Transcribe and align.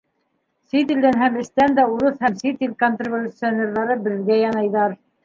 Сит 0.69 0.93
илдән 0.93 1.19
һәм 1.23 1.35
эстән 1.43 1.75
дә 1.79 1.85
урыҫ 1.97 2.17
һәм 2.27 2.37
сит 2.39 2.63
ил 2.69 2.73
контрреволюционерҙары 2.85 3.99
беҙгә 4.09 4.41
янайҙар. 4.47 4.99